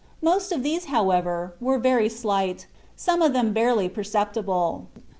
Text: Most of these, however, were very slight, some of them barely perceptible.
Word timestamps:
Most 0.23 0.51
of 0.51 0.63
these, 0.63 0.85
however, 0.85 1.53
were 1.61 1.77
very 1.77 2.09
slight, 2.09 2.65
some 2.95 3.21
of 3.21 3.33
them 3.33 3.53
barely 3.53 3.87
perceptible. 3.87 4.87